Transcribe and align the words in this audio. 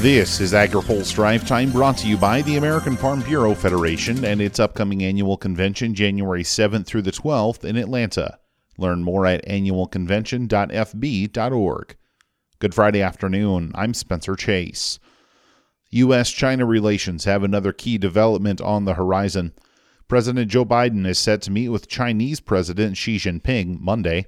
This 0.00 0.40
is 0.40 0.52
AgriPulse 0.52 1.14
Drive 1.14 1.48
Time 1.48 1.72
brought 1.72 1.96
to 1.98 2.06
you 2.06 2.18
by 2.18 2.42
the 2.42 2.58
American 2.58 2.98
Farm 2.98 3.22
Bureau 3.22 3.54
Federation 3.54 4.26
and 4.26 4.42
its 4.42 4.60
upcoming 4.60 5.02
annual 5.02 5.38
convention 5.38 5.94
January 5.94 6.42
7th 6.42 6.84
through 6.84 7.00
the 7.00 7.10
12th 7.10 7.64
in 7.64 7.76
Atlanta. 7.76 8.38
Learn 8.76 9.02
more 9.02 9.24
at 9.24 9.42
annualconvention.fb.org. 9.46 11.96
Good 12.58 12.74
Friday 12.74 13.00
afternoon. 13.00 13.72
I'm 13.74 13.94
Spencer 13.94 14.36
Chase. 14.36 14.98
U.S. 15.88 16.30
China 16.30 16.66
relations 16.66 17.24
have 17.24 17.42
another 17.42 17.72
key 17.72 17.96
development 17.96 18.60
on 18.60 18.84
the 18.84 18.92
horizon. 18.94 19.54
President 20.08 20.50
Joe 20.50 20.66
Biden 20.66 21.06
is 21.06 21.18
set 21.18 21.40
to 21.42 21.50
meet 21.50 21.70
with 21.70 21.88
Chinese 21.88 22.40
President 22.40 22.98
Xi 22.98 23.16
Jinping 23.16 23.80
Monday. 23.80 24.26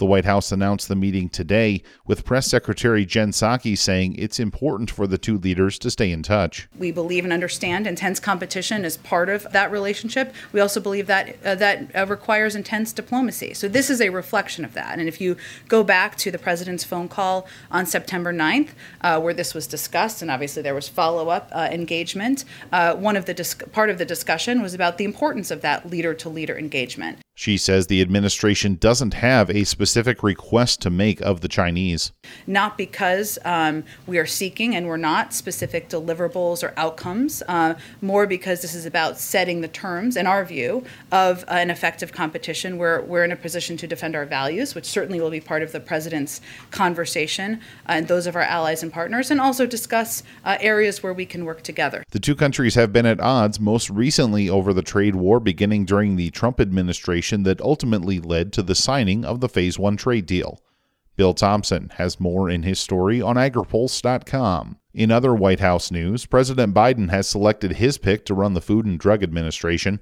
The 0.00 0.06
White 0.06 0.24
House 0.24 0.50
announced 0.50 0.88
the 0.88 0.96
meeting 0.96 1.28
today, 1.28 1.82
with 2.06 2.24
Press 2.24 2.46
Secretary 2.46 3.04
Jen 3.04 3.32
Psaki 3.32 3.76
saying 3.76 4.14
it's 4.14 4.40
important 4.40 4.90
for 4.90 5.06
the 5.06 5.18
two 5.18 5.36
leaders 5.36 5.78
to 5.80 5.90
stay 5.90 6.10
in 6.10 6.22
touch. 6.22 6.70
We 6.78 6.90
believe 6.90 7.24
and 7.24 7.34
understand 7.34 7.86
intense 7.86 8.18
competition 8.18 8.86
is 8.86 8.96
part 8.96 9.28
of 9.28 9.46
that 9.52 9.70
relationship. 9.70 10.32
We 10.52 10.60
also 10.60 10.80
believe 10.80 11.06
that 11.08 11.36
uh, 11.44 11.54
that 11.56 11.94
uh, 11.94 12.06
requires 12.06 12.56
intense 12.56 12.94
diplomacy. 12.94 13.52
So 13.52 13.68
this 13.68 13.90
is 13.90 14.00
a 14.00 14.08
reflection 14.08 14.64
of 14.64 14.72
that. 14.72 14.98
And 14.98 15.06
if 15.06 15.20
you 15.20 15.36
go 15.68 15.84
back 15.84 16.16
to 16.16 16.30
the 16.30 16.38
president's 16.38 16.82
phone 16.82 17.06
call 17.06 17.46
on 17.70 17.84
September 17.84 18.32
9th, 18.32 18.70
uh, 19.02 19.20
where 19.20 19.34
this 19.34 19.52
was 19.52 19.66
discussed, 19.66 20.22
and 20.22 20.30
obviously 20.30 20.62
there 20.62 20.74
was 20.74 20.88
follow-up 20.88 21.50
uh, 21.52 21.68
engagement, 21.70 22.46
uh, 22.72 22.94
one 22.94 23.16
of 23.16 23.26
the 23.26 23.34
dis- 23.34 23.52
part 23.72 23.90
of 23.90 23.98
the 23.98 24.06
discussion 24.06 24.62
was 24.62 24.72
about 24.72 24.96
the 24.96 25.04
importance 25.04 25.50
of 25.50 25.60
that 25.60 25.90
leader-to-leader 25.90 26.56
engagement. 26.56 27.18
She 27.34 27.56
says 27.56 27.86
the 27.86 28.02
administration 28.02 28.74
doesn't 28.74 29.14
have 29.14 29.48
a 29.48 29.64
specific 29.64 29.89
request 30.22 30.80
to 30.82 30.90
make 30.90 31.20
of 31.20 31.40
the 31.40 31.48
Chinese. 31.48 32.12
Not 32.46 32.78
because 32.78 33.38
um, 33.44 33.84
we 34.06 34.18
are 34.18 34.26
seeking 34.26 34.74
and 34.74 34.86
we're 34.86 34.96
not 34.96 35.32
specific 35.32 35.88
deliverables 35.88 36.62
or 36.62 36.72
outcomes, 36.76 37.42
uh, 37.48 37.74
more 38.00 38.26
because 38.26 38.62
this 38.62 38.74
is 38.74 38.86
about 38.86 39.18
setting 39.18 39.60
the 39.60 39.68
terms, 39.68 40.16
in 40.16 40.26
our 40.26 40.44
view, 40.44 40.84
of 41.12 41.44
an 41.48 41.70
effective 41.70 42.12
competition 42.12 42.78
where 42.78 43.02
we're 43.02 43.24
in 43.24 43.32
a 43.32 43.36
position 43.36 43.76
to 43.76 43.86
defend 43.86 44.14
our 44.14 44.26
values, 44.26 44.74
which 44.74 44.86
certainly 44.86 45.20
will 45.20 45.30
be 45.30 45.40
part 45.40 45.62
of 45.62 45.72
the 45.72 45.80
president's 45.80 46.40
conversation 46.70 47.54
uh, 47.88 47.92
and 47.92 48.08
those 48.08 48.26
of 48.26 48.36
our 48.36 48.42
allies 48.42 48.82
and 48.82 48.92
partners, 48.92 49.30
and 49.30 49.40
also 49.40 49.66
discuss 49.66 50.22
uh, 50.44 50.56
areas 50.60 51.02
where 51.02 51.12
we 51.12 51.26
can 51.26 51.44
work 51.44 51.62
together. 51.62 52.04
The 52.10 52.20
two 52.20 52.34
countries 52.34 52.74
have 52.74 52.92
been 52.92 53.06
at 53.06 53.20
odds 53.20 53.60
most 53.60 53.90
recently 53.90 54.48
over 54.48 54.72
the 54.72 54.82
trade 54.82 55.16
war 55.16 55.40
beginning 55.40 55.84
during 55.84 56.16
the 56.16 56.30
Trump 56.30 56.60
administration 56.60 57.42
that 57.44 57.60
ultimately 57.60 58.20
led 58.20 58.52
to 58.54 58.62
the 58.62 58.74
signing 58.74 59.24
of 59.24 59.40
the 59.40 59.48
Phase 59.48 59.69
1 59.78 59.96
trade 59.96 60.26
deal. 60.26 60.60
Bill 61.16 61.34
Tomson 61.34 61.90
has 61.96 62.18
more 62.18 62.48
in 62.48 62.62
his 62.62 62.78
story 62.78 63.20
on 63.20 63.36
agripulse.com. 63.36 64.78
In 64.94 65.10
other 65.10 65.34
White 65.34 65.60
House 65.60 65.90
news, 65.90 66.26
President 66.26 66.74
Biden 66.74 67.10
has 67.10 67.28
selected 67.28 67.72
his 67.72 67.98
pick 67.98 68.24
to 68.24 68.34
run 68.34 68.54
the 68.54 68.60
Food 68.60 68.86
and 68.86 68.98
Drug 68.98 69.22
Administration. 69.22 70.00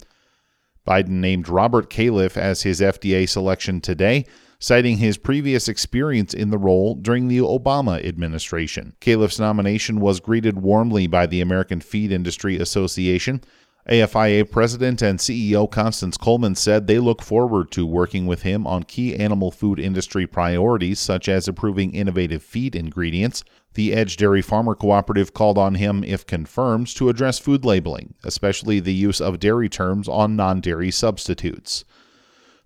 Biden 0.87 1.21
named 1.21 1.49
Robert 1.49 1.91
Califf 1.91 2.37
as 2.37 2.63
his 2.63 2.81
FDA 2.81 3.29
selection 3.29 3.81
today, 3.81 4.25
citing 4.59 4.99
his 4.99 5.19
previous 5.19 5.69
experience 5.69 6.33
in 6.33 6.51
the 6.51 6.57
role 6.57 6.95
during 6.95 7.29
the 7.29 7.39
Obama 7.39 8.03
administration. 8.05 8.95
Califf's 9.01 9.39
nomination 9.39 10.01
was 10.01 10.21
greeted 10.21 10.63
warmly 10.63 11.07
by 11.07 11.27
the 11.27 11.41
American 11.41 11.81
Feed 11.81 12.11
Industry 12.11 12.57
Association, 12.57 13.43
AFIA 13.91 14.45
President 14.45 15.01
and 15.01 15.19
CEO 15.19 15.71
Constance 15.71 16.19
Cullman 16.19 16.55
said 16.55 16.87
they 16.87 16.99
look 16.99 17.23
forward 17.23 17.71
to 17.71 17.87
working 17.87 18.27
with 18.27 18.43
him 18.43 18.67
on 18.67 18.83
key 18.83 19.17
animal 19.17 19.51
food 19.51 19.81
industry 19.81 20.27
priorities 20.27 21.01
such 21.01 21.27
as 21.27 21.49
improving 21.49 21.95
innovative 21.95 22.43
feed 22.43 22.77
ingredients. 22.77 23.45
The 23.73 23.95
Edge 23.95 24.19
Dairy 24.19 24.43
Farmer 24.43 24.75
Cooperative 24.75 25.33
called 25.33 25.57
on 25.57 25.77
him, 25.77 26.05
if 26.05 26.27
confirmed, 26.27 26.89
to 26.97 27.09
address 27.09 27.39
food 27.39 27.65
labeling, 27.65 28.13
especially 28.25 28.79
the 28.79 28.93
use 28.93 29.23
of 29.23 29.41
dairy 29.41 29.71
terms 29.71 30.07
on 30.07 30.37
non 30.37 30.61
dairy 30.61 30.91
substitutes. 30.91 31.87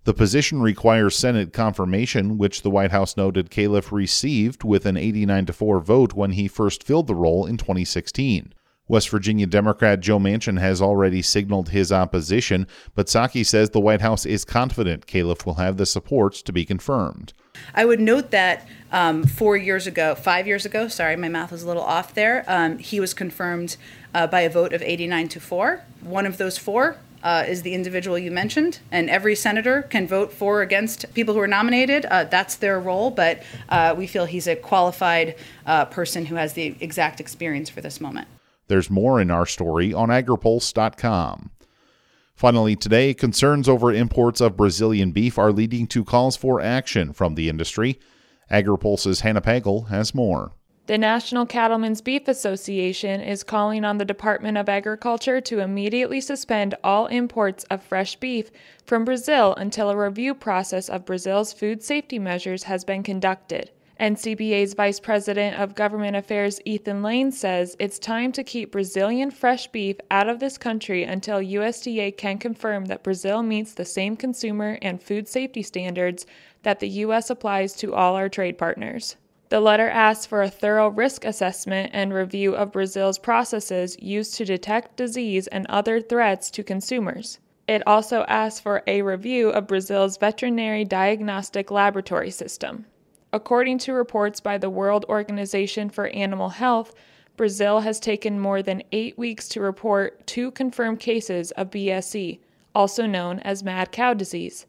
The 0.03 0.13
position 0.13 0.61
requires 0.61 1.15
Senate 1.15 1.53
confirmation, 1.53 2.37
which 2.37 2.63
the 2.63 2.69
White 2.69 2.91
House 2.91 3.15
noted 3.15 3.49
Califf 3.49 3.93
received 3.93 4.65
with 4.65 4.85
an 4.85 4.97
89 4.97 5.45
4 5.45 5.79
vote 5.79 6.13
when 6.13 6.31
he 6.31 6.49
first 6.49 6.83
filled 6.83 7.07
the 7.07 7.15
role 7.15 7.45
in 7.45 7.55
2016. 7.55 8.53
West 8.87 9.09
Virginia 9.09 9.45
Democrat 9.45 10.01
Joe 10.01 10.19
Manchin 10.19 10.59
has 10.59 10.81
already 10.81 11.21
signaled 11.21 11.69
his 11.69 11.91
opposition, 11.91 12.67
but 12.95 13.07
Psaki 13.07 13.45
says 13.45 13.69
the 13.69 13.79
White 13.79 14.01
House 14.01 14.25
is 14.25 14.43
confident 14.43 15.07
Califf 15.07 15.45
will 15.45 15.55
have 15.55 15.77
the 15.77 15.85
supports 15.85 16.41
to 16.41 16.51
be 16.51 16.65
confirmed. 16.65 17.33
I 17.73 17.85
would 17.85 17.99
note 17.99 18.31
that 18.31 18.67
um, 18.91 19.23
four 19.23 19.55
years 19.55 19.87
ago, 19.87 20.15
five 20.15 20.47
years 20.47 20.65
ago, 20.65 20.87
sorry, 20.87 21.15
my 21.15 21.29
math 21.29 21.51
was 21.51 21.63
a 21.63 21.67
little 21.67 21.83
off 21.83 22.13
there, 22.13 22.43
um, 22.47 22.77
he 22.77 22.99
was 22.99 23.13
confirmed 23.13 23.77
uh, 24.13 24.27
by 24.27 24.41
a 24.41 24.49
vote 24.49 24.73
of 24.73 24.81
89 24.81 25.29
to 25.29 25.39
4. 25.39 25.83
One 26.01 26.25
of 26.25 26.37
those 26.37 26.57
four 26.57 26.97
uh, 27.23 27.45
is 27.47 27.61
the 27.61 27.73
individual 27.73 28.19
you 28.19 28.31
mentioned, 28.31 28.79
and 28.91 29.09
every 29.09 29.35
senator 29.35 29.83
can 29.83 30.07
vote 30.07 30.33
for 30.33 30.59
or 30.59 30.61
against 30.61 31.11
people 31.13 31.33
who 31.33 31.39
are 31.39 31.47
nominated. 31.47 32.05
Uh, 32.05 32.25
that's 32.25 32.55
their 32.55 32.79
role, 32.79 33.09
but 33.09 33.41
uh, 33.69 33.95
we 33.97 34.05
feel 34.05 34.25
he's 34.25 34.47
a 34.47 34.55
qualified 34.55 35.35
uh, 35.65 35.85
person 35.85 36.25
who 36.25 36.35
has 36.35 36.53
the 36.53 36.75
exact 36.81 37.21
experience 37.21 37.69
for 37.69 37.79
this 37.79 38.01
moment. 38.01 38.27
There's 38.67 38.89
more 38.89 39.19
in 39.19 39.29
our 39.29 39.45
story 39.45 39.93
on 39.93 40.09
agripulse.com. 40.09 41.51
Finally, 42.35 42.75
today, 42.75 43.13
concerns 43.13 43.69
over 43.69 43.93
imports 43.93 44.41
of 44.41 44.57
Brazilian 44.57 45.11
beef 45.11 45.37
are 45.37 45.51
leading 45.51 45.87
to 45.87 46.03
calls 46.03 46.35
for 46.35 46.59
action 46.59 47.13
from 47.13 47.35
the 47.35 47.47
industry. 47.47 47.99
AgriPulse's 48.51 49.21
Hannah 49.21 49.41
Pagel 49.41 49.89
has 49.89 50.15
more. 50.15 50.53
The 50.85 50.97
National 50.97 51.45
Cattlemen's 51.45 52.01
Beef 52.01 52.27
Association 52.27 53.21
is 53.21 53.43
calling 53.43 53.85
on 53.85 53.99
the 53.99 54.03
Department 54.03 54.57
of 54.57 54.67
Agriculture 54.67 55.39
to 55.39 55.59
immediately 55.59 56.19
suspend 56.19 56.75
all 56.83 57.05
imports 57.07 57.63
of 57.65 57.81
fresh 57.81 58.17
beef 58.17 58.51
from 58.85 59.05
Brazil 59.05 59.55
until 59.55 59.89
a 59.89 59.95
review 59.95 60.33
process 60.33 60.89
of 60.89 61.05
Brazil's 61.05 61.53
food 61.53 61.81
safety 61.81 62.19
measures 62.19 62.63
has 62.63 62.83
been 62.83 63.01
conducted. 63.01 63.71
NCBA's 63.99 64.73
Vice 64.73 64.99
President 64.99 65.59
of 65.59 65.75
Government 65.75 66.15
Affairs 66.15 66.59
Ethan 66.65 67.03
Lane 67.03 67.31
says 67.31 67.75
it's 67.77 67.99
time 67.99 68.31
to 68.31 68.43
keep 68.43 68.71
Brazilian 68.71 69.29
fresh 69.29 69.67
beef 69.67 69.97
out 70.09 70.27
of 70.27 70.39
this 70.39 70.57
country 70.57 71.03
until 71.03 71.37
USDA 71.37 72.17
can 72.17 72.39
confirm 72.39 72.85
that 72.85 73.03
Brazil 73.03 73.43
meets 73.43 73.73
the 73.73 73.85
same 73.85 74.15
consumer 74.15 74.79
and 74.81 75.01
food 75.01 75.27
safety 75.27 75.61
standards 75.61 76.25
that 76.63 76.79
the 76.79 76.89
U.S. 76.89 77.29
applies 77.29 77.73
to 77.75 77.93
all 77.93 78.15
our 78.15 78.29
trade 78.29 78.57
partners. 78.57 79.15
The 79.49 79.59
letter 79.59 79.87
asks 79.87 80.25
for 80.25 80.41
a 80.41 80.49
thorough 80.49 80.87
risk 80.89 81.23
assessment 81.23 81.91
and 81.93 82.11
review 82.11 82.55
of 82.55 82.71
Brazil's 82.71 83.19
processes 83.19 83.95
used 84.01 84.33
to 84.35 84.45
detect 84.45 84.95
disease 84.97 85.45
and 85.47 85.67
other 85.69 86.01
threats 86.01 86.49
to 86.51 86.63
consumers. 86.63 87.37
It 87.67 87.83
also 87.85 88.25
asks 88.27 88.59
for 88.59 88.81
a 88.87 89.03
review 89.03 89.49
of 89.49 89.67
Brazil's 89.67 90.17
veterinary 90.17 90.83
diagnostic 90.83 91.69
laboratory 91.69 92.31
system. 92.31 92.85
According 93.33 93.79
to 93.79 93.93
reports 93.93 94.39
by 94.39 94.59
the 94.59 94.69
World 94.69 95.05
Organization 95.09 95.89
for 95.89 96.05
Animal 96.09 96.49
Health, 96.49 96.93
Brazil 97.35 97.79
has 97.79 97.99
taken 97.99 98.39
more 98.39 98.61
than 98.61 98.83
eight 98.91 99.17
weeks 99.17 99.49
to 99.49 99.59
report 99.59 100.27
two 100.27 100.51
confirmed 100.51 100.99
cases 100.99 101.49
of 101.51 101.71
BSE, 101.71 102.37
also 102.75 103.07
known 103.07 103.39
as 103.39 103.63
mad 103.63 103.91
cow 103.91 104.13
disease. 104.13 104.67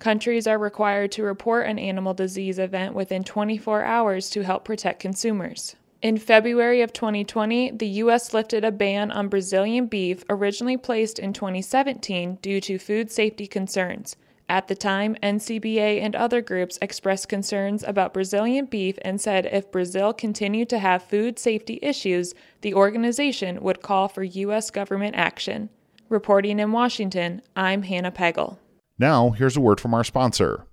Countries 0.00 0.48
are 0.48 0.58
required 0.58 1.12
to 1.12 1.22
report 1.22 1.68
an 1.68 1.78
animal 1.78 2.12
disease 2.12 2.58
event 2.58 2.92
within 2.92 3.22
24 3.22 3.84
hours 3.84 4.30
to 4.30 4.42
help 4.42 4.64
protect 4.64 4.98
consumers. 4.98 5.76
In 6.02 6.18
February 6.18 6.82
of 6.82 6.92
2020, 6.92 7.70
the 7.70 7.86
U.S. 7.86 8.34
lifted 8.34 8.64
a 8.64 8.72
ban 8.72 9.12
on 9.12 9.28
Brazilian 9.28 9.86
beef 9.86 10.24
originally 10.28 10.76
placed 10.76 11.20
in 11.20 11.32
2017 11.32 12.38
due 12.42 12.60
to 12.62 12.80
food 12.80 13.12
safety 13.12 13.46
concerns. 13.46 14.16
At 14.52 14.68
the 14.68 14.74
time, 14.74 15.16
NCBA 15.22 16.02
and 16.02 16.14
other 16.14 16.42
groups 16.42 16.78
expressed 16.82 17.26
concerns 17.26 17.82
about 17.82 18.12
Brazilian 18.12 18.66
beef 18.66 18.98
and 19.00 19.18
said 19.18 19.46
if 19.46 19.72
Brazil 19.72 20.12
continued 20.12 20.68
to 20.68 20.78
have 20.78 21.02
food 21.02 21.38
safety 21.38 21.78
issues, 21.80 22.34
the 22.60 22.74
organization 22.74 23.62
would 23.62 23.80
call 23.80 24.08
for 24.08 24.22
U.S. 24.22 24.70
government 24.70 25.16
action. 25.16 25.70
Reporting 26.10 26.60
in 26.60 26.70
Washington, 26.70 27.40
I'm 27.56 27.80
Hannah 27.84 28.12
Pagel. 28.12 28.58
Now, 28.98 29.30
here's 29.30 29.56
a 29.56 29.60
word 29.62 29.80
from 29.80 29.94
our 29.94 30.04
sponsor. 30.04 30.66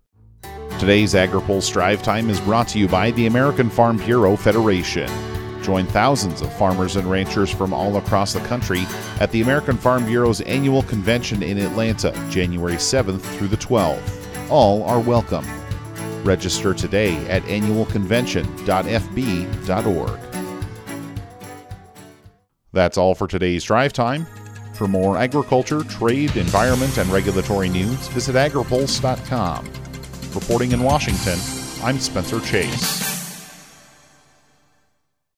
Today's 0.77 1.13
AgriPulse 1.13 1.71
Drive 1.71 2.03
Time 2.03 2.29
is 2.29 2.41
brought 2.41 2.67
to 2.69 2.79
you 2.79 2.89
by 2.89 3.11
the 3.11 3.27
American 3.27 3.69
Farm 3.69 3.95
Bureau 3.95 4.35
Federation. 4.35 5.09
Join 5.63 5.85
thousands 5.87 6.41
of 6.41 6.53
farmers 6.53 6.95
and 6.95 7.09
ranchers 7.09 7.51
from 7.51 7.73
all 7.73 7.97
across 7.97 8.33
the 8.33 8.39
country 8.41 8.83
at 9.19 9.31
the 9.31 9.41
American 9.41 9.77
Farm 9.77 10.05
Bureau's 10.05 10.41
annual 10.41 10.83
convention 10.83 11.41
in 11.43 11.57
Atlanta, 11.57 12.11
January 12.29 12.75
7th 12.75 13.21
through 13.37 13.49
the 13.49 13.57
12th. 13.57 14.49
All 14.49 14.83
are 14.83 14.99
welcome. 14.99 15.45
Register 16.23 16.73
today 16.73 17.15
at 17.27 17.43
annualconvention.fb.org. 17.43 20.19
That's 22.71 22.97
all 22.97 23.15
for 23.15 23.27
today's 23.27 23.63
drive 23.63 23.93
time. 23.93 24.27
For 24.73 24.87
more 24.87 25.17
agriculture, 25.17 25.83
trade, 25.83 26.37
environment, 26.37 26.97
and 26.97 27.09
regulatory 27.09 27.67
news, 27.67 28.07
visit 28.09 28.35
agripulse.com. 28.35 29.65
Reporting 30.33 30.71
in 30.71 30.83
Washington, 30.83 31.39
I'm 31.83 31.99
Spencer 31.99 32.39
Chase. 32.39 33.18